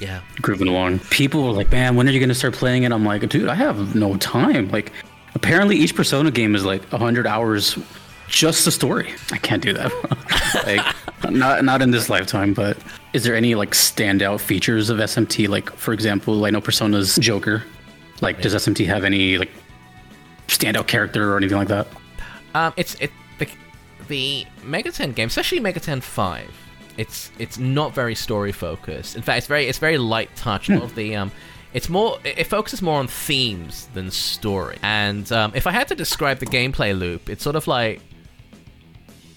Yeah. 0.01 0.21
grooving 0.43 0.69
along. 0.69 0.99
People 1.11 1.45
were 1.45 1.53
like, 1.53 1.71
"Man, 1.71 1.95
when 1.95 2.09
are 2.09 2.11
you 2.11 2.21
gonna 2.21 2.35
start 2.35 2.55
playing 2.55 2.83
it?" 2.83 2.93
I'm 2.93 3.05
like, 3.05 3.29
"Dude, 3.29 3.49
I 3.49 3.55
have 3.55 3.95
no 3.95 4.17
time." 4.17 4.69
Like, 4.71 4.93
apparently 5.35 5.77
each 5.77 5.95
Persona 5.95 6.31
game 6.31 6.55
is 6.55 6.65
like 6.65 6.83
100 6.93 7.27
hours 7.27 7.79
just 8.29 8.65
the 8.65 8.71
story. 8.71 9.13
I 9.33 9.39
can't 9.39 9.63
do 9.63 9.73
that. 9.75 9.93
like, 10.67 11.33
not 11.33 11.65
not 11.65 11.83
in 11.83 11.91
this 11.91 12.09
lifetime. 12.09 12.55
But 12.55 12.77
is 13.13 13.25
there 13.25 13.35
any 13.35 13.55
like 13.55 13.71
standout 13.71 14.41
features 14.41 14.91
of 14.91 14.99
SMT? 14.99 15.49
Like, 15.49 15.71
for 15.77 15.93
example, 15.93 16.45
I 16.45 16.51
know 16.51 16.61
Persona's 16.61 17.17
Joker. 17.17 17.63
Like, 18.21 18.41
does 18.41 18.55
SMT 18.55 18.87
have 18.87 19.05
any 19.05 19.39
like 19.39 19.51
standout 20.49 20.87
character 20.87 21.33
or 21.33 21.37
anything 21.37 21.59
like 21.59 21.69
that? 21.69 21.87
Um, 22.55 22.73
it's 22.77 22.95
it 22.97 23.11
the, 23.39 23.49
the 24.09 24.47
Ten 24.93 25.13
game, 25.13 25.29
especially 25.29 25.61
Megaten 25.61 26.03
Five. 26.03 26.51
It's 26.97 27.31
it's 27.39 27.59
not 27.59 27.95
very 27.95 28.15
story 28.15 28.53
focused. 28.53 29.17
In 29.17 29.23
fact, 29.23 29.39
it's 29.39 29.47
very 29.47 29.67
it's 29.67 29.79
very 29.79 29.99
light 29.99 30.35
touch. 30.37 30.69
Lot 30.69 30.83
of 30.83 30.95
the 30.95 31.17
um, 31.17 31.33
it's 31.73 31.89
more 31.89 32.19
it 32.25 32.39
it 32.39 32.47
focuses 32.47 32.83
more 32.83 32.99
on 32.99 33.09
themes 33.09 33.89
than 33.95 34.11
story. 34.11 34.79
And 34.83 35.31
um, 35.33 35.53
if 35.55 35.67
I 35.67 35.73
had 35.73 35.89
to 35.89 35.95
describe 35.95 36.39
the 36.39 36.47
gameplay 36.47 36.97
loop, 36.97 37.29
it's 37.29 37.43
sort 37.43 37.57
of 37.57 37.67
like 37.67 38.01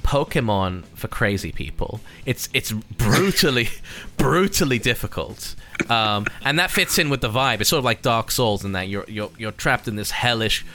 Pokemon 0.03 0.85
for 0.95 1.09
crazy 1.09 1.51
people. 1.51 1.99
It's 2.25 2.47
it's 2.53 2.71
brutally 2.71 3.67
brutally 4.17 4.79
difficult. 4.79 5.55
Um, 5.89 6.25
and 6.43 6.57
that 6.59 6.71
fits 6.71 6.97
in 6.97 7.09
with 7.09 7.21
the 7.21 7.29
vibe. 7.29 7.59
It's 7.59 7.69
sort 7.69 7.79
of 7.79 7.85
like 7.85 8.01
Dark 8.03 8.31
Souls 8.31 8.63
in 8.63 8.71
that 8.71 8.87
you're 8.87 9.05
you're 9.07 9.31
you're 9.37 9.51
trapped 9.51 9.87
in 9.87 9.97
this 9.97 10.11
hellish 10.11 10.65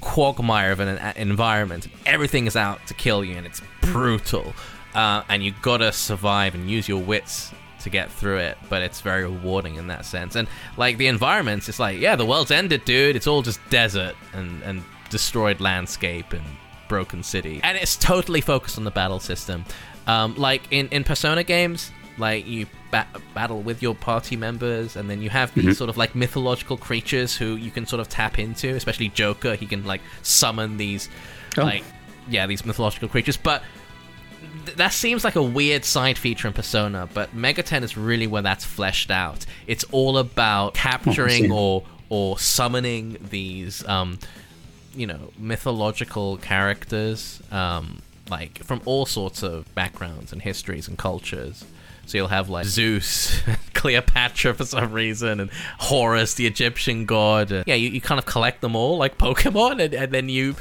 quagmire 0.00 0.72
of 0.72 0.80
an, 0.80 0.88
an 0.88 1.12
environment. 1.16 1.86
Everything 2.04 2.46
is 2.46 2.56
out 2.56 2.84
to 2.88 2.94
kill 2.94 3.24
you, 3.24 3.36
and 3.36 3.46
it's 3.46 3.62
brutal. 3.80 4.54
Uh, 4.94 5.22
and 5.28 5.42
you 5.44 5.52
gotta 5.62 5.92
survive 5.92 6.54
and 6.54 6.68
use 6.70 6.88
your 6.88 7.00
wits 7.02 7.52
to 7.80 7.90
get 7.90 8.10
through 8.10 8.38
it. 8.38 8.58
But 8.68 8.82
it's 8.82 9.00
very 9.00 9.22
rewarding 9.22 9.76
in 9.76 9.86
that 9.88 10.04
sense. 10.04 10.34
And 10.36 10.48
like 10.76 10.98
the 10.98 11.06
environments, 11.06 11.68
it's 11.68 11.78
like 11.78 11.98
yeah, 12.00 12.16
the 12.16 12.26
world's 12.26 12.50
ended, 12.50 12.84
dude. 12.84 13.16
It's 13.16 13.26
all 13.26 13.42
just 13.42 13.60
desert 13.70 14.14
and 14.32 14.62
and 14.62 14.82
destroyed 15.10 15.60
landscape 15.60 16.32
and 16.32 16.44
broken 16.88 17.22
city. 17.22 17.60
And 17.62 17.78
it's 17.78 17.96
totally 17.96 18.40
focused 18.40 18.78
on 18.78 18.84
the 18.84 18.90
battle 18.90 19.20
system. 19.20 19.64
Um, 20.06 20.34
like 20.36 20.62
in 20.70 20.88
in 20.88 21.04
Persona 21.04 21.44
games, 21.44 21.92
like 22.18 22.46
you 22.46 22.66
ba- 22.90 23.06
battle 23.34 23.62
with 23.62 23.80
your 23.82 23.94
party 23.94 24.36
members, 24.36 24.96
and 24.96 25.08
then 25.08 25.22
you 25.22 25.30
have 25.30 25.54
these 25.54 25.78
sort 25.78 25.88
of 25.88 25.96
like 25.96 26.14
mythological 26.16 26.76
creatures 26.76 27.36
who 27.36 27.54
you 27.56 27.70
can 27.70 27.86
sort 27.86 28.00
of 28.00 28.08
tap 28.08 28.38
into. 28.40 28.74
Especially 28.74 29.08
Joker, 29.10 29.54
he 29.54 29.66
can 29.66 29.84
like 29.84 30.00
summon 30.22 30.76
these, 30.78 31.08
Oh. 31.56 31.62
like 31.62 31.84
yeah, 32.28 32.46
these 32.46 32.64
mythological 32.66 33.08
creatures. 33.08 33.36
But 33.36 33.62
th- 34.70 34.76
that 34.78 34.92
seems 34.92 35.24
like 35.24 35.36
a 35.36 35.42
weird 35.42 35.84
side 35.84 36.18
feature 36.18 36.48
in 36.48 36.54
Persona, 36.54 37.08
but 37.12 37.34
Megaten 37.34 37.82
is 37.82 37.96
really 37.96 38.26
where 38.26 38.42
that's 38.42 38.64
fleshed 38.64 39.10
out. 39.10 39.46
It's 39.66 39.84
all 39.92 40.18
about 40.18 40.74
capturing 40.74 41.44
see. 41.44 41.50
or 41.50 41.84
or 42.08 42.38
summoning 42.38 43.16
these 43.30 43.86
um, 43.88 44.18
you 44.94 45.06
know 45.06 45.30
mythological 45.38 46.36
characters 46.38 47.40
um, 47.50 48.00
like 48.28 48.62
from 48.62 48.80
all 48.84 49.06
sorts 49.06 49.42
of 49.42 49.72
backgrounds 49.74 50.32
and 50.32 50.42
histories 50.42 50.88
and 50.88 50.98
cultures 50.98 51.64
so 52.06 52.18
you'll 52.18 52.28
have 52.28 52.48
like 52.48 52.66
zeus 52.66 53.40
cleopatra 53.74 54.52
for 54.52 54.64
some 54.64 54.92
reason 54.92 55.38
and 55.38 55.50
horus 55.78 56.34
the 56.34 56.46
egyptian 56.46 57.06
god 57.06 57.50
yeah 57.66 57.74
you, 57.74 57.90
you 57.90 58.00
kind 58.00 58.18
of 58.18 58.26
collect 58.26 58.60
them 58.60 58.74
all 58.74 58.96
like 58.96 59.16
pokemon 59.16 59.80
and, 59.82 59.94
and 59.94 60.12
then 60.12 60.28
you 60.28 60.56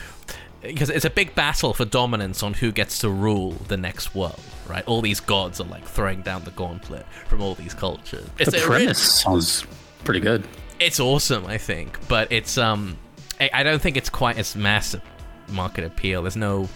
because 0.61 0.89
it's 0.89 1.05
a 1.05 1.09
big 1.09 1.33
battle 1.35 1.73
for 1.73 1.85
dominance 1.85 2.43
on 2.43 2.53
who 2.53 2.71
gets 2.71 2.99
to 2.99 3.09
rule 3.09 3.51
the 3.69 3.77
next 3.77 4.13
world 4.13 4.39
right 4.67 4.83
all 4.87 5.01
these 5.01 5.19
gods 5.19 5.59
are 5.61 5.65
like 5.67 5.85
throwing 5.85 6.21
down 6.21 6.43
the 6.43 6.51
gauntlet 6.51 7.05
from 7.27 7.41
all 7.41 7.55
these 7.55 7.73
cultures 7.73 8.27
it's 8.39 8.51
The 8.51 8.59
premise 8.59 8.99
sounds 9.21 9.65
pretty 10.03 10.19
good. 10.19 10.45
it's 10.79 10.99
awesome, 10.99 11.45
I 11.45 11.57
think, 11.57 11.97
but 12.07 12.31
it's 12.31 12.57
um, 12.57 12.97
I, 13.39 13.49
I 13.53 13.63
don't 13.63 13.81
think 13.81 13.95
it's 13.97 14.09
quite 14.09 14.37
as 14.37 14.55
massive 14.55 15.01
market 15.49 15.83
appeal. 15.85 16.21
There's 16.23 16.35
no 16.37 16.67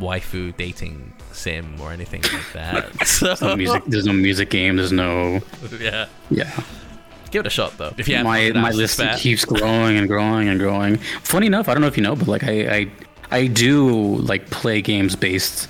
waifu 0.00 0.56
dating 0.56 1.12
sim 1.32 1.80
or 1.80 1.92
anything 1.92 2.22
like 2.22 2.52
that. 2.54 3.06
so 3.06 3.34
No 3.40 3.56
music. 3.56 3.82
There's 3.86 4.06
no 4.06 4.12
music 4.12 4.50
game. 4.50 4.76
There's 4.76 4.92
no. 4.92 5.40
yeah, 5.80 6.06
Yeah. 6.30 6.50
give 7.30 7.40
it 7.40 7.46
a 7.46 7.50
shot 7.50 7.76
though. 7.78 7.92
If 7.98 8.08
you 8.08 8.16
have 8.16 8.24
my 8.24 8.50
my 8.50 8.70
list 8.70 9.00
keeps 9.18 9.44
growing 9.44 9.96
and 9.98 10.08
growing 10.08 10.48
and 10.48 10.58
growing. 10.58 10.96
Funny 11.22 11.46
enough, 11.46 11.68
I 11.68 11.74
don't 11.74 11.80
know 11.82 11.88
if 11.88 11.96
you 11.96 12.02
know, 12.02 12.16
but 12.16 12.26
like 12.28 12.44
I 12.44 12.76
I, 12.76 12.90
I 13.32 13.46
do 13.46 14.16
like 14.16 14.50
play 14.50 14.82
games 14.82 15.16
based 15.16 15.68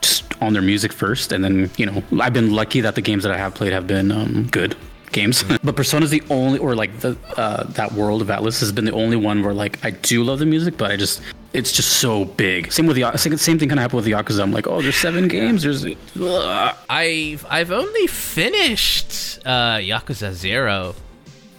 just 0.00 0.24
on 0.42 0.52
their 0.54 0.62
music 0.62 0.92
first, 0.92 1.32
and 1.32 1.44
then 1.44 1.70
you 1.76 1.86
know 1.86 2.02
I've 2.20 2.32
been 2.32 2.52
lucky 2.52 2.80
that 2.80 2.94
the 2.94 3.02
games 3.02 3.22
that 3.24 3.32
I 3.32 3.36
have 3.36 3.54
played 3.54 3.72
have 3.72 3.86
been 3.86 4.10
um, 4.10 4.48
good 4.50 4.74
games. 5.12 5.44
but 5.62 5.76
Persona's 5.76 6.10
the 6.10 6.22
only, 6.30 6.58
or 6.58 6.74
like 6.74 7.00
the 7.00 7.16
uh, 7.36 7.64
that 7.64 7.92
world 7.92 8.22
of 8.22 8.28
Atlus 8.28 8.60
has 8.60 8.72
been 8.72 8.84
the 8.84 8.92
only 8.92 9.16
one 9.16 9.42
where 9.42 9.54
like 9.54 9.84
I 9.84 9.90
do 9.90 10.24
love 10.24 10.38
the 10.38 10.46
music, 10.46 10.76
but 10.76 10.90
I 10.90 10.96
just 10.96 11.22
it's 11.52 11.72
just 11.72 11.98
so 11.98 12.24
big. 12.24 12.72
Same 12.72 12.86
with 12.86 12.96
the 12.96 13.16
same 13.16 13.58
thing 13.58 13.68
kind 13.68 13.78
of 13.78 13.82
happened 13.82 13.96
with 13.96 14.04
the 14.06 14.12
Yakuza. 14.12 14.42
I'm 14.42 14.52
like, 14.52 14.66
oh, 14.66 14.82
there's 14.82 14.96
seven 14.96 15.28
games. 15.28 15.62
There's 15.62 15.84
ugh. 15.86 16.76
I've 16.90 17.46
I've 17.48 17.70
only 17.70 18.06
finished 18.06 19.38
uh, 19.46 19.76
Yakuza 19.76 20.32
Zero. 20.32 20.94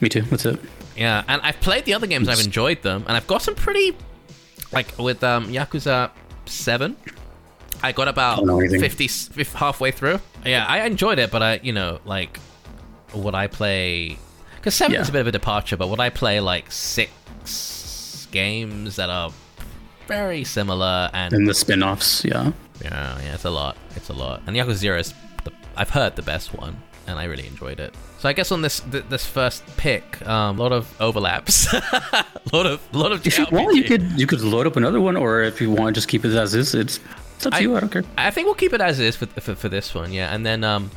me 0.02 0.10
too. 0.10 0.22
That's 0.24 0.46
it. 0.46 0.60
Yeah, 0.98 1.24
and 1.28 1.42
I've 1.42 1.60
played 1.60 1.86
the 1.86 1.94
other 1.94 2.08
games. 2.08 2.30
I've 2.30 2.40
enjoyed 2.40 2.82
them, 2.82 3.04
and 3.08 3.18
I've 3.18 3.28
got 3.28 3.42
some 3.42 3.56
pretty 3.56 3.96
like 4.72 4.98
with 4.98 5.24
um, 5.24 5.48
Yakuza 5.48 6.12
Seven. 6.46 6.96
I 7.84 7.92
got 7.92 8.08
about 8.08 8.38
Don't 8.38 8.48
know 8.48 8.60
anything. 8.60 8.80
50, 8.80 9.44
halfway 9.58 9.92
through. 9.92 10.20
Yeah, 10.46 10.66
I 10.68 10.86
enjoyed 10.86 11.20
it, 11.20 11.30
but 11.30 11.44
I, 11.44 11.60
you 11.62 11.74
know, 11.74 12.00
like, 12.06 12.40
would 13.14 13.36
I 13.36 13.48
play? 13.48 14.18
Because 14.56 14.74
seven 14.76 14.94
Yeah. 14.96 15.02
is 15.02 15.10
a 15.10 15.12
bit 15.12 15.22
of 15.22 15.28
a 15.28 15.32
departure, 15.32 15.76
but 15.78 15.90
would 15.90 16.00
I 16.00 16.10
play 16.10 16.40
like 16.40 16.72
six 16.72 18.28
games 18.32 18.96
that 18.96 19.10
are 19.10 19.32
very 20.08 20.44
similar 20.44 21.10
and 21.14 21.34
And 21.34 21.48
the 21.48 21.54
spin-offs, 21.54 22.24
yeah. 22.26 22.52
yeah, 22.82 23.20
yeah, 23.22 23.34
it's 23.34 23.46
a 23.46 23.50
lot. 23.50 23.78
It's 23.96 24.10
a 24.10 24.14
lot. 24.14 24.42
And 24.48 24.56
Yakuza 24.56 24.74
Zero 24.76 25.00
is, 25.00 25.14
the, 25.44 25.52
I've 25.76 25.90
heard 25.90 26.16
the 26.16 26.22
best 26.22 26.54
one, 26.54 26.82
and 27.08 27.20
I 27.20 27.26
really 27.26 27.48
enjoyed 27.48 27.80
it. 27.80 27.94
So 28.20 28.30
I 28.30 28.34
guess 28.34 28.52
on 28.52 28.62
this 28.62 28.80
th- 28.80 29.06
this 29.10 29.26
first 29.26 29.64
pick, 29.78 30.26
um, 30.28 30.58
a 30.60 30.62
lot 30.64 30.72
of 30.72 30.94
overlaps, 31.02 31.72
a 31.74 32.26
lot 32.54 32.66
of 32.66 32.82
lot 32.96 33.12
of. 33.12 33.26
If 33.26 33.38
you 33.38 33.46
want, 33.52 33.76
you 33.76 33.84
could 33.84 34.04
you 34.20 34.26
could 34.28 34.42
load 34.42 34.66
up 34.68 34.76
another 34.78 35.00
one, 35.02 35.16
or 35.16 35.42
if 35.44 35.62
you 35.62 35.70
want, 35.72 35.96
just 35.96 36.08
keep 36.08 36.26
it 36.26 36.34
as 36.34 36.54
is. 36.56 36.74
It's 36.74 37.00
it's 37.38 37.46
up 37.46 37.52
to 37.54 37.58
I- 37.58 37.62
you. 37.62 37.76
I 37.76 37.80
don't 37.82 37.90
care. 37.92 38.04
I 38.18 38.32
think 38.32 38.46
we'll 38.46 38.56
keep 38.56 38.74
it 38.74 38.82
as 38.82 39.00
is 39.00 39.16
for, 39.16 39.26
for, 39.28 39.56
for 39.56 39.70
this 39.70 39.94
one, 39.94 40.12
yeah, 40.14 40.34
and 40.34 40.46
then 40.46 40.64
um, 40.64 40.90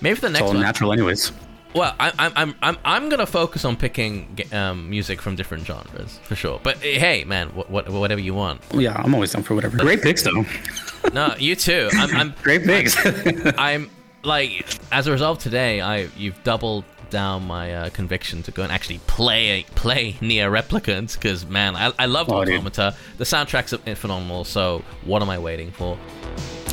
maybe 0.00 0.14
for 0.14 0.22
the 0.22 0.26
It's 0.28 0.32
next 0.34 0.42
all 0.42 0.48
one. 0.54 0.60
natural, 0.60 0.92
anyways. 0.92 1.32
Well, 1.74 1.94
I, 2.00 2.10
I'm 2.18 2.32
I'm 2.36 2.54
I'm 2.62 2.78
I'm 2.84 3.08
gonna 3.10 3.26
focus 3.26 3.64
on 3.66 3.76
picking 3.76 4.38
um, 4.52 4.88
music 4.88 5.20
from 5.20 5.36
different 5.36 5.66
genres 5.66 6.18
for 6.22 6.34
sure. 6.34 6.58
But 6.62 6.76
eh, 6.82 6.98
hey, 6.98 7.24
man, 7.24 7.48
what, 7.48 7.68
what 7.70 7.88
whatever 7.90 8.20
you 8.20 8.32
want. 8.32 8.62
Yeah, 8.72 8.94
I'm 8.94 9.12
always 9.14 9.32
down 9.32 9.42
for 9.42 9.54
whatever. 9.54 9.76
Great 9.78 10.02
picks, 10.02 10.22
though. 10.22 10.44
No, 11.12 11.34
you 11.38 11.54
too. 11.54 11.88
I'm, 11.92 12.16
I'm 12.16 12.34
Great 12.42 12.64
picks. 12.64 12.96
I'm 13.58 13.88
like, 14.26 14.78
as 14.92 15.06
a 15.06 15.12
result 15.12 15.40
today, 15.40 15.80
I 15.80 16.08
you've 16.16 16.42
doubled 16.44 16.84
down 17.08 17.46
my 17.46 17.72
uh, 17.72 17.90
conviction 17.90 18.42
to 18.42 18.50
go 18.50 18.62
and 18.62 18.72
actually 18.72 18.98
play 19.06 19.64
play 19.74 20.14
NieR 20.14 20.50
Replicant 20.50 21.14
because 21.14 21.46
man, 21.46 21.76
I, 21.76 21.92
I 21.98 22.06
love 22.06 22.28
Oh, 22.30 22.44
dude. 22.44 22.54
Automata. 22.54 22.96
The 23.16 23.24
soundtrack's 23.24 23.72
are 23.72 23.94
phenomenal. 23.94 24.44
So 24.44 24.82
what 25.04 25.22
am 25.22 25.30
I 25.30 25.38
waiting 25.38 25.70
for? 25.70 25.96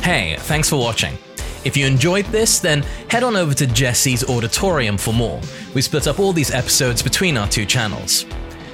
Hey, 0.02 0.36
thanks 0.40 0.68
for 0.68 0.76
watching. 0.76 1.16
If 1.64 1.78
you 1.78 1.86
enjoyed 1.86 2.26
this, 2.26 2.58
then 2.58 2.82
head 3.08 3.22
on 3.22 3.36
over 3.36 3.54
to 3.54 3.66
Jesse's 3.66 4.22
Auditorium 4.28 4.98
for 4.98 5.14
more. 5.14 5.40
We 5.74 5.80
split 5.80 6.06
up 6.06 6.18
all 6.18 6.32
these 6.34 6.50
episodes 6.50 7.02
between 7.02 7.38
our 7.38 7.48
two 7.48 7.64
channels. 7.64 8.26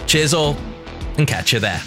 Cheers 0.06 0.34
all, 0.34 0.56
and 1.16 1.28
catch 1.28 1.52
you 1.52 1.60
there. 1.60 1.80